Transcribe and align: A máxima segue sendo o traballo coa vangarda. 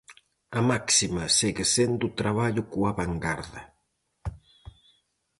A 0.59 0.61
máxima 0.69 1.25
segue 1.39 1.65
sendo 1.75 2.03
o 2.07 2.15
traballo 2.21 2.63
coa 2.71 2.91
vangarda. 2.99 3.61